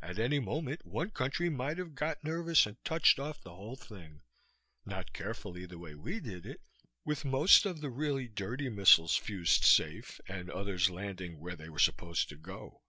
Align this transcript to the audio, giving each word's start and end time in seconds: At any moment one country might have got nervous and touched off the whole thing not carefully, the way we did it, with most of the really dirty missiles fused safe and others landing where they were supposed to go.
At 0.00 0.20
any 0.20 0.38
moment 0.38 0.86
one 0.86 1.10
country 1.10 1.50
might 1.50 1.78
have 1.78 1.96
got 1.96 2.22
nervous 2.22 2.64
and 2.64 2.76
touched 2.84 3.18
off 3.18 3.42
the 3.42 3.56
whole 3.56 3.74
thing 3.74 4.20
not 4.86 5.12
carefully, 5.12 5.66
the 5.66 5.80
way 5.80 5.96
we 5.96 6.20
did 6.20 6.46
it, 6.46 6.60
with 7.04 7.24
most 7.24 7.66
of 7.66 7.80
the 7.80 7.90
really 7.90 8.28
dirty 8.28 8.68
missiles 8.68 9.16
fused 9.16 9.64
safe 9.64 10.20
and 10.28 10.48
others 10.48 10.90
landing 10.90 11.40
where 11.40 11.56
they 11.56 11.68
were 11.68 11.80
supposed 11.80 12.28
to 12.28 12.36
go. 12.36 12.82